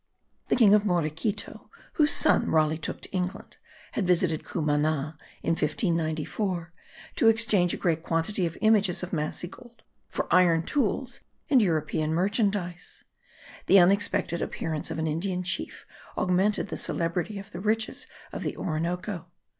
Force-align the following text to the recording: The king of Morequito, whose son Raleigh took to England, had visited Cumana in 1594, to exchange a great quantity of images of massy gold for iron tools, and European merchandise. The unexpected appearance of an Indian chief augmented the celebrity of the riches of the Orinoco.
The 0.47 0.55
king 0.55 0.73
of 0.73 0.83
Morequito, 0.83 1.69
whose 1.93 2.11
son 2.11 2.49
Raleigh 2.49 2.79
took 2.79 3.01
to 3.01 3.11
England, 3.11 3.57
had 3.91 4.07
visited 4.07 4.43
Cumana 4.43 5.15
in 5.43 5.51
1594, 5.51 6.73
to 7.17 7.27
exchange 7.27 7.75
a 7.75 7.77
great 7.77 8.01
quantity 8.01 8.47
of 8.47 8.57
images 8.61 9.03
of 9.03 9.13
massy 9.13 9.47
gold 9.47 9.83
for 10.09 10.25
iron 10.33 10.63
tools, 10.65 11.19
and 11.51 11.61
European 11.61 12.15
merchandise. 12.15 13.03
The 13.67 13.77
unexpected 13.77 14.41
appearance 14.41 14.89
of 14.89 14.97
an 14.97 15.05
Indian 15.05 15.43
chief 15.43 15.85
augmented 16.17 16.69
the 16.69 16.77
celebrity 16.77 17.37
of 17.37 17.51
the 17.51 17.59
riches 17.59 18.07
of 18.33 18.41
the 18.41 18.57
Orinoco. 18.57 19.27